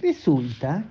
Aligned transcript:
Resulta 0.00 0.84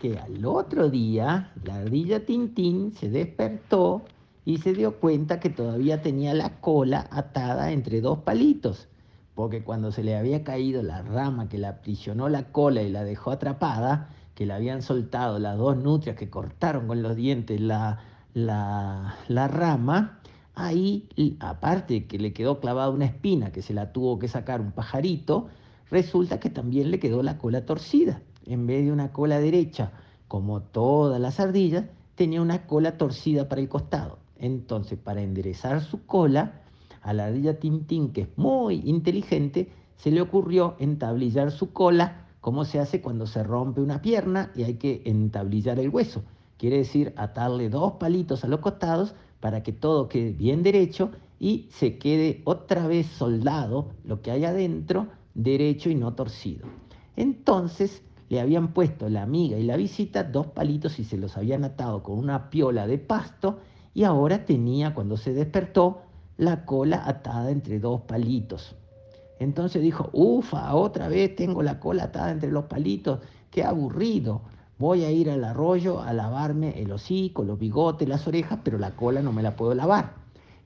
que 0.00 0.18
al 0.18 0.44
otro 0.46 0.88
día 0.88 1.52
la 1.64 1.76
ardilla 1.76 2.24
Tintín 2.24 2.92
se 2.92 3.10
despertó 3.10 4.02
y 4.44 4.58
se 4.58 4.72
dio 4.72 4.98
cuenta 4.98 5.40
que 5.40 5.50
todavía 5.50 6.00
tenía 6.00 6.32
la 6.32 6.60
cola 6.60 7.08
atada 7.10 7.72
entre 7.72 8.00
dos 8.00 8.20
palitos, 8.20 8.88
porque 9.34 9.62
cuando 9.64 9.90
se 9.90 10.04
le 10.04 10.16
había 10.16 10.44
caído 10.44 10.82
la 10.82 11.02
rama 11.02 11.48
que 11.48 11.58
le 11.58 11.66
aprisionó 11.66 12.28
la 12.28 12.44
cola 12.52 12.82
y 12.82 12.90
la 12.90 13.04
dejó 13.04 13.32
atrapada, 13.32 14.08
que 14.34 14.46
le 14.46 14.54
habían 14.54 14.82
soltado 14.82 15.38
las 15.38 15.58
dos 15.58 15.76
nutrias 15.76 16.16
que 16.16 16.30
cortaron 16.30 16.86
con 16.86 17.02
los 17.02 17.16
dientes 17.16 17.60
la, 17.60 17.98
la, 18.32 19.16
la 19.28 19.48
rama, 19.48 20.20
ahí, 20.54 21.08
aparte 21.40 22.06
que 22.06 22.18
le 22.18 22.32
quedó 22.32 22.60
clavada 22.60 22.90
una 22.90 23.06
espina 23.06 23.50
que 23.50 23.62
se 23.62 23.74
la 23.74 23.92
tuvo 23.92 24.18
que 24.18 24.28
sacar 24.28 24.60
un 24.60 24.72
pajarito, 24.72 25.48
resulta 25.90 26.40
que 26.40 26.50
también 26.50 26.90
le 26.90 26.98
quedó 26.98 27.22
la 27.22 27.38
cola 27.38 27.64
torcida. 27.66 28.22
En 28.46 28.66
vez 28.66 28.84
de 28.84 28.92
una 28.92 29.12
cola 29.12 29.38
derecha, 29.38 29.92
como 30.28 30.62
todas 30.62 31.20
las 31.20 31.40
ardillas, 31.40 31.84
tenía 32.14 32.42
una 32.42 32.66
cola 32.66 32.96
torcida 32.96 33.48
para 33.48 33.60
el 33.60 33.68
costado. 33.68 34.18
Entonces, 34.38 34.98
para 34.98 35.22
enderezar 35.22 35.82
su 35.82 36.06
cola, 36.06 36.62
a 37.02 37.12
la 37.12 37.26
ardilla 37.26 37.58
Tintín, 37.58 38.12
que 38.12 38.22
es 38.22 38.28
muy 38.36 38.82
inteligente, 38.84 39.70
se 39.96 40.10
le 40.10 40.20
ocurrió 40.20 40.76
entablillar 40.78 41.50
su 41.50 41.72
cola 41.72 42.26
como 42.40 42.64
se 42.64 42.80
hace 42.80 43.00
cuando 43.00 43.26
se 43.26 43.42
rompe 43.42 43.80
una 43.80 44.00
pierna 44.00 44.50
y 44.54 44.64
hay 44.64 44.74
que 44.74 45.02
entablillar 45.04 45.78
el 45.78 45.90
hueso. 45.90 46.22
Quiere 46.56 46.78
decir 46.78 47.12
atarle 47.16 47.68
dos 47.68 47.92
palitos 47.92 48.44
a 48.44 48.48
los 48.48 48.60
costados 48.60 49.14
para 49.40 49.62
que 49.62 49.72
todo 49.72 50.08
quede 50.08 50.32
bien 50.32 50.62
derecho 50.62 51.10
y 51.38 51.68
se 51.70 51.98
quede 51.98 52.42
otra 52.44 52.86
vez 52.86 53.06
soldado 53.06 53.88
lo 54.04 54.20
que 54.20 54.30
hay 54.30 54.44
adentro, 54.44 55.08
derecho 55.34 55.90
y 55.90 55.94
no 55.94 56.14
torcido. 56.14 56.66
Entonces 57.16 58.02
le 58.28 58.40
habían 58.40 58.72
puesto 58.72 59.08
la 59.08 59.22
amiga 59.22 59.58
y 59.58 59.64
la 59.64 59.76
visita 59.76 60.22
dos 60.22 60.46
palitos 60.48 60.98
y 60.98 61.04
se 61.04 61.18
los 61.18 61.36
habían 61.36 61.64
atado 61.64 62.02
con 62.02 62.18
una 62.18 62.48
piola 62.48 62.86
de 62.86 62.98
pasto 62.98 63.58
y 63.92 64.04
ahora 64.04 64.44
tenía, 64.44 64.94
cuando 64.94 65.16
se 65.16 65.34
despertó, 65.34 66.02
la 66.36 66.64
cola 66.64 67.02
atada 67.04 67.50
entre 67.50 67.80
dos 67.80 68.02
palitos. 68.02 68.76
Entonces 69.40 69.82
dijo, 69.82 70.10
ufa, 70.12 70.74
otra 70.74 71.08
vez 71.08 71.34
tengo 71.34 71.62
la 71.62 71.80
cola 71.80 72.04
atada 72.04 72.30
entre 72.30 72.50
los 72.52 72.64
palitos, 72.66 73.20
qué 73.50 73.64
aburrido. 73.64 74.42
Voy 74.78 75.04
a 75.04 75.10
ir 75.10 75.28
al 75.28 75.44
arroyo 75.44 76.00
a 76.00 76.12
lavarme 76.12 76.80
el 76.80 76.92
hocico, 76.92 77.44
los 77.44 77.58
bigotes, 77.58 78.08
las 78.08 78.26
orejas, 78.26 78.60
pero 78.62 78.78
la 78.78 78.96
cola 78.96 79.22
no 79.22 79.32
me 79.32 79.42
la 79.42 79.56
puedo 79.56 79.74
lavar. 79.74 80.14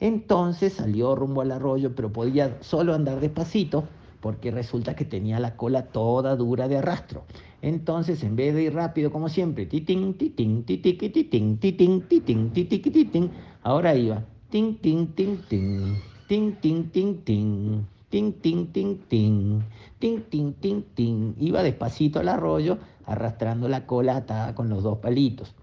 Entonces 0.00 0.72
salió 0.72 1.14
rumbo 1.14 1.42
al 1.42 1.52
arroyo, 1.52 1.94
pero 1.94 2.12
podía 2.12 2.58
solo 2.60 2.92
andar 2.92 3.20
despacito 3.20 3.84
porque 4.22 4.52
resulta 4.52 4.94
que 4.94 5.04
tenía 5.04 5.40
la 5.40 5.56
cola 5.56 5.88
toda 5.88 6.36
dura 6.36 6.68
de 6.68 6.78
arrastro. 6.78 7.24
Entonces, 7.60 8.22
en 8.22 8.36
vez 8.36 8.54
de 8.54 8.62
ir 8.62 8.74
rápido 8.74 9.10
como 9.10 9.28
siempre, 9.28 9.66
titín, 9.66 10.14
titín, 10.14 10.62
titín, 10.62 10.96
titín, 10.96 11.58
titín, 11.58 12.02
titín, 12.02 12.50
titín, 12.50 12.82
titín, 12.82 13.30
ahora 13.62 13.94
iba, 13.96 14.24
tin, 14.48 14.78
tin, 14.78 15.08
tin, 15.08 15.38
tin, 15.48 15.96
tin, 16.28 16.56
tin, 16.60 16.90
tin, 16.90 17.20
tin 17.20 17.86
ting, 18.12 18.38
ting, 18.42 18.68
ting, 18.72 18.98
ting, 19.08 19.62
ting, 19.98 20.22
ting, 20.30 20.52
ting, 20.60 20.82
ting. 20.94 21.34
Iba 21.38 21.62
despacito 21.62 22.20
al 22.20 22.28
arroyo, 22.28 22.78
arrastrando 23.06 23.68
la 23.68 23.86
cola 23.86 24.16
atada 24.16 24.54
con 24.54 24.68
los 24.68 24.82
dos 24.82 24.98
palitos. 24.98 25.54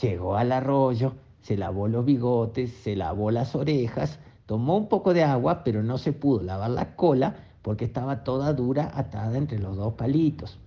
Llegó 0.00 0.36
al 0.36 0.52
arroyo, 0.52 1.14
se 1.40 1.56
lavó 1.56 1.88
los 1.88 2.04
bigotes, 2.04 2.70
se 2.70 2.94
lavó 2.94 3.30
las 3.30 3.56
orejas, 3.56 4.20
tomó 4.46 4.76
un 4.76 4.88
poco 4.88 5.14
de 5.14 5.24
agua, 5.24 5.64
pero 5.64 5.82
no 5.82 5.96
se 5.96 6.12
pudo 6.12 6.42
lavar 6.42 6.70
la 6.70 6.94
cola 6.94 7.36
porque 7.64 7.86
estaba 7.86 8.24
toda 8.24 8.52
dura 8.52 8.92
atada 8.94 9.38
entre 9.38 9.58
los 9.58 9.78
dos 9.78 9.94
palitos. 9.94 10.60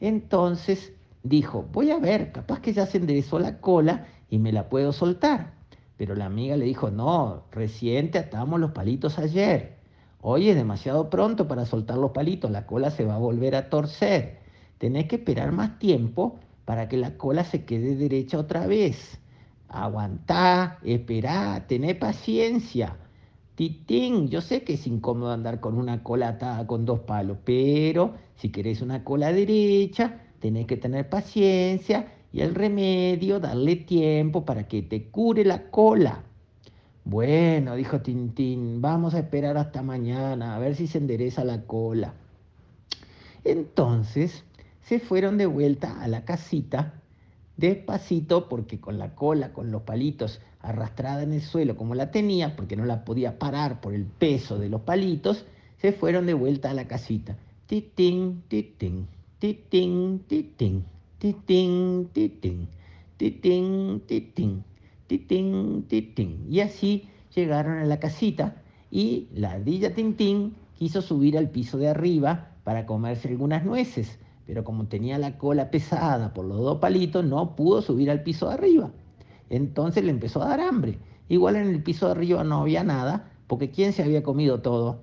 Entonces 0.00 0.92
dijo, 1.22 1.64
voy 1.72 1.92
a 1.92 2.00
ver, 2.00 2.32
capaz 2.32 2.58
que 2.58 2.72
ya 2.72 2.86
se 2.86 2.98
enderezó 2.98 3.38
la 3.38 3.60
cola 3.60 4.08
y 4.28 4.40
me 4.40 4.50
la 4.50 4.68
puedo 4.68 4.92
soltar. 4.92 5.52
Pero 5.96 6.16
la 6.16 6.26
amiga 6.26 6.56
le 6.56 6.64
dijo, 6.64 6.90
no, 6.90 7.44
recién 7.52 8.10
te 8.10 8.18
atamos 8.18 8.58
los 8.58 8.72
palitos 8.72 9.20
ayer. 9.20 9.78
Hoy 10.22 10.48
es 10.48 10.56
demasiado 10.56 11.08
pronto 11.08 11.46
para 11.46 11.66
soltar 11.66 11.98
los 11.98 12.10
palitos, 12.10 12.50
la 12.50 12.66
cola 12.66 12.90
se 12.90 13.04
va 13.04 13.14
a 13.14 13.18
volver 13.18 13.54
a 13.54 13.70
torcer. 13.70 14.40
Tenés 14.78 15.06
que 15.06 15.16
esperar 15.16 15.52
más 15.52 15.78
tiempo 15.78 16.40
para 16.64 16.88
que 16.88 16.96
la 16.96 17.16
cola 17.16 17.44
se 17.44 17.64
quede 17.64 17.94
derecha 17.94 18.36
otra 18.36 18.66
vez. 18.66 19.20
Aguantá, 19.68 20.80
esperá, 20.82 21.64
tené 21.68 21.94
paciencia. 21.94 22.96
Titín, 23.60 24.30
yo 24.30 24.40
sé 24.40 24.62
que 24.64 24.72
es 24.72 24.86
incómodo 24.86 25.32
andar 25.32 25.60
con 25.60 25.76
una 25.76 26.02
cola 26.02 26.28
atada 26.28 26.66
con 26.66 26.86
dos 26.86 27.00
palos, 27.00 27.36
pero 27.44 28.14
si 28.36 28.48
querés 28.48 28.80
una 28.80 29.04
cola 29.04 29.34
derecha, 29.34 30.18
tenés 30.38 30.64
que 30.64 30.78
tener 30.78 31.10
paciencia 31.10 32.10
y 32.32 32.40
el 32.40 32.54
remedio, 32.54 33.38
darle 33.38 33.76
tiempo 33.76 34.46
para 34.46 34.66
que 34.66 34.80
te 34.80 35.10
cure 35.10 35.44
la 35.44 35.70
cola. 35.70 36.22
Bueno, 37.04 37.76
dijo 37.76 38.00
Tintín, 38.00 38.80
vamos 38.80 39.12
a 39.12 39.18
esperar 39.18 39.58
hasta 39.58 39.82
mañana 39.82 40.56
a 40.56 40.58
ver 40.58 40.74
si 40.74 40.86
se 40.86 40.96
endereza 40.96 41.44
la 41.44 41.66
cola. 41.66 42.14
Entonces 43.44 44.42
se 44.80 45.00
fueron 45.00 45.36
de 45.36 45.44
vuelta 45.44 46.02
a 46.02 46.08
la 46.08 46.24
casita, 46.24 46.99
despacito, 47.60 48.48
porque 48.48 48.80
con 48.80 48.98
la 48.98 49.14
cola, 49.14 49.52
con 49.52 49.70
los 49.70 49.82
palitos 49.82 50.40
arrastrada 50.60 51.22
en 51.22 51.32
el 51.32 51.42
suelo 51.42 51.76
como 51.76 51.94
la 51.94 52.10
tenía, 52.10 52.56
porque 52.56 52.76
no 52.76 52.84
la 52.84 53.04
podía 53.04 53.38
parar 53.38 53.80
por 53.80 53.94
el 53.94 54.04
peso 54.04 54.58
de 54.58 54.68
los 54.68 54.80
palitos, 54.80 55.44
se 55.78 55.92
fueron 55.92 56.26
de 56.26 56.34
vuelta 56.34 56.70
a 56.70 56.74
la 56.74 56.88
casita. 56.88 57.36
Titín, 57.66 58.42
titín, 58.48 59.06
titín, 59.38 60.24
titín, 60.26 60.84
titín, 61.18 61.18
titín, 61.20 62.08
titín, 62.16 62.68
titín 64.00 64.64
titín, 65.10 65.82
titín. 65.88 66.46
Y 66.48 66.60
así 66.60 67.08
llegaron 67.34 67.78
a 67.78 67.84
la 67.84 67.98
casita 67.98 68.62
y 68.92 69.26
la 69.34 69.52
ardilla 69.52 69.92
Tintín 69.92 70.54
quiso 70.78 71.02
subir 71.02 71.36
al 71.36 71.50
piso 71.50 71.78
de 71.78 71.88
arriba 71.88 72.52
para 72.62 72.86
comerse 72.86 73.26
algunas 73.26 73.64
nueces, 73.64 74.20
pero 74.50 74.64
como 74.64 74.88
tenía 74.88 75.16
la 75.16 75.38
cola 75.38 75.70
pesada 75.70 76.34
por 76.34 76.44
los 76.44 76.58
dos 76.58 76.78
palitos, 76.78 77.24
no 77.24 77.54
pudo 77.54 77.82
subir 77.82 78.10
al 78.10 78.24
piso 78.24 78.48
de 78.48 78.54
arriba. 78.54 78.90
Entonces 79.48 80.02
le 80.02 80.10
empezó 80.10 80.42
a 80.42 80.48
dar 80.48 80.60
hambre. 80.60 80.98
Igual 81.28 81.54
en 81.54 81.68
el 81.68 81.84
piso 81.84 82.06
de 82.06 82.12
arriba 82.12 82.42
no 82.42 82.62
había 82.62 82.82
nada, 82.82 83.30
porque 83.46 83.70
¿quién 83.70 83.92
se 83.92 84.02
había 84.02 84.24
comido 84.24 84.60
todo? 84.60 85.02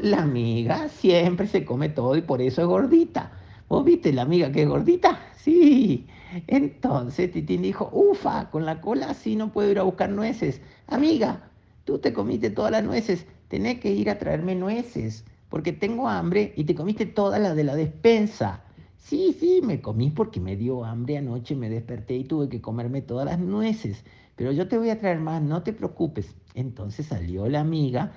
La 0.00 0.22
amiga 0.22 0.88
siempre 0.88 1.48
se 1.48 1.64
come 1.64 1.88
todo 1.88 2.14
y 2.14 2.22
por 2.22 2.40
eso 2.40 2.62
es 2.62 2.68
gordita. 2.68 3.32
¿Vos 3.68 3.84
viste 3.84 4.12
la 4.12 4.22
amiga 4.22 4.52
que 4.52 4.62
es 4.62 4.68
gordita? 4.68 5.18
Sí. 5.36 6.06
Entonces 6.46 7.32
Titín 7.32 7.62
dijo, 7.62 7.90
ufa, 7.92 8.50
con 8.50 8.66
la 8.66 8.80
cola 8.80 9.10
así 9.10 9.34
no 9.34 9.52
puedo 9.52 9.68
ir 9.68 9.80
a 9.80 9.82
buscar 9.82 10.10
nueces. 10.10 10.60
Amiga, 10.86 11.50
tú 11.82 11.98
te 11.98 12.12
comiste 12.12 12.50
todas 12.50 12.70
las 12.70 12.84
nueces, 12.84 13.26
tenés 13.48 13.80
que 13.80 13.90
ir 13.90 14.10
a 14.10 14.18
traerme 14.20 14.54
nueces, 14.54 15.24
porque 15.48 15.72
tengo 15.72 16.08
hambre 16.08 16.52
y 16.56 16.64
te 16.64 16.74
comiste 16.74 17.06
todas 17.06 17.40
las 17.40 17.56
de 17.56 17.64
la 17.64 17.74
despensa. 17.74 18.64
Sí, 18.96 19.34
sí, 19.38 19.60
me 19.62 19.80
comí 19.80 20.10
porque 20.10 20.40
me 20.40 20.56
dio 20.56 20.84
hambre 20.84 21.18
anoche, 21.18 21.56
me 21.56 21.70
desperté 21.70 22.16
y 22.16 22.24
tuve 22.24 22.48
que 22.48 22.60
comerme 22.60 23.00
todas 23.00 23.26
las 23.26 23.38
nueces. 23.38 24.04
Pero 24.36 24.52
yo 24.52 24.68
te 24.68 24.78
voy 24.78 24.90
a 24.90 24.98
traer 24.98 25.18
más, 25.18 25.42
no 25.42 25.62
te 25.62 25.72
preocupes. 25.72 26.34
Entonces 26.54 27.06
salió 27.06 27.48
la 27.48 27.60
amiga, 27.60 28.12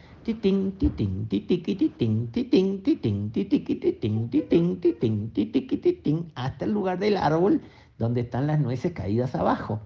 hasta 6.36 6.66
el 6.66 6.72
lugar 6.72 7.00
del 7.00 7.18
árbol 7.18 7.62
donde 7.98 8.22
están 8.22 8.48
las 8.48 8.60
nueces 8.60 8.92
caídas 8.92 9.36
abajo. 9.36 9.80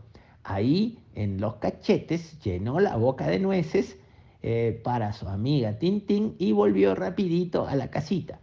Ahí 0.44 1.00
en 1.16 1.39
los 1.39 1.55
cachetes 1.55 2.39
llenó 2.41 2.79
la 2.79 2.95
boca 2.97 3.28
de 3.28 3.39
nueces 3.39 3.97
eh, 4.47 4.79
para 4.83 5.11
su 5.11 5.28
amiga 5.28 5.79
Tintín 5.79 6.35
y 6.38 6.51
volvió 6.51 6.94
rapidito 6.94 7.66
a 7.66 7.75
la 7.75 7.89
casita. 7.89 8.39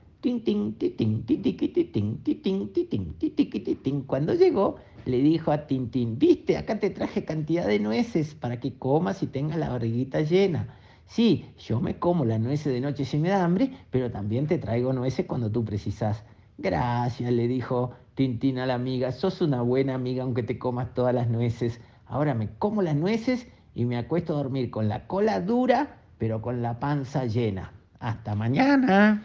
Cuando 4.09 4.34
llegó, 4.34 4.77
le 5.04 5.18
dijo 5.18 5.53
a 5.53 5.68
Tintín, 5.68 6.18
viste, 6.18 6.56
acá 6.56 6.80
te 6.80 6.91
traje 6.91 7.24
cantidad 7.24 7.68
de 7.68 7.78
nueces 7.78 8.34
para 8.34 8.59
que 8.59 8.74
comas 8.74 9.22
y 9.22 9.28
tengas 9.28 9.59
la 9.59 9.68
barriguita 9.68 10.22
llena. 10.22 10.74
Sí, 11.06 11.44
yo 11.56 11.80
me 11.80 12.00
como 12.00 12.24
las 12.24 12.41
nueces 12.41 12.72
de 12.72 12.80
noche 12.80 13.04
si 13.04 13.18
me 13.18 13.28
da 13.28 13.44
hambre, 13.44 13.71
pero 13.92 14.10
también 14.10 14.48
te 14.48 14.59
traigo 14.59 14.92
nueces 14.92 15.27
cuando 15.27 15.53
tú 15.53 15.65
precisas. 15.65 16.24
Gracias, 16.59 17.32
le 17.32 17.47
dijo 17.47 17.92
Tintín 18.16 18.59
a 18.59 18.66
la 18.66 18.74
amiga, 18.74 19.12
sos 19.12 19.41
una 19.41 19.62
buena 19.62 19.94
amiga 19.94 20.24
aunque 20.24 20.42
te 20.42 20.59
comas 20.59 20.94
todas 20.94 21.15
las 21.15 21.28
nueces. 21.28 21.80
Ahora 22.06 22.34
me 22.34 22.48
como 22.59 22.82
las 22.82 22.97
nueces 22.97 23.47
y 23.74 23.84
me 23.84 23.97
acuesto 23.97 24.34
a 24.34 24.36
dormir 24.36 24.71
con 24.71 24.89
la 24.89 25.07
cola 25.07 25.41
dura, 25.41 25.97
pero 26.19 26.42
con 26.42 26.63
la 26.63 26.78
panza 26.78 27.27
llena. 27.27 27.72
Hasta 28.01 28.34
mañana. 28.34 29.22